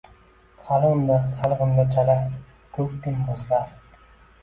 [0.69, 2.17] Hali unda, hali bunda, chala
[2.79, 3.73] ko‘k gumbazlar